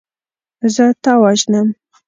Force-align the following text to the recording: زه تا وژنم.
زه 0.73 0.85
تا 1.03 1.13
وژنم. 1.23 1.67